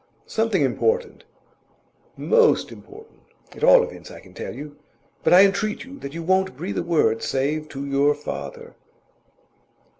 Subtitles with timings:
[0.25, 1.25] Something important
[2.17, 3.19] most important.
[3.55, 4.77] At all events, I can tell you.
[5.23, 8.73] But I entreat that you won't breathe a word save to your father.